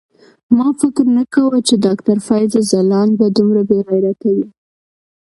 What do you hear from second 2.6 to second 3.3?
ځلاند به